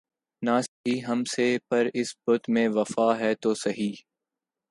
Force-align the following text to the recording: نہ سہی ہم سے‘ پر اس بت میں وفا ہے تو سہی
نہ 0.41 0.55
سہی 0.61 0.95
ہم 1.05 1.23
سے‘ 1.25 1.57
پر 1.69 1.87
اس 1.93 2.15
بت 2.25 2.49
میں 2.49 2.67
وفا 2.69 3.09
ہے 3.19 3.33
تو 3.35 3.53
سہی 3.55 3.91